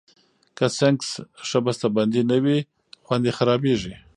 [0.57, 1.09] که سنکس
[1.47, 2.59] ښه بستهبندي نه وي،
[3.05, 3.93] خوند یې خرابېږي.